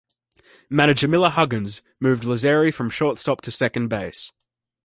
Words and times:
Manager 0.67 1.07
Miller 1.07 1.29
Huggins 1.29 1.83
moved 1.99 2.23
Lazzeri 2.23 2.73
from 2.73 2.89
shortstop 2.89 3.39
to 3.41 3.51
second 3.51 3.89
base. 3.89 4.31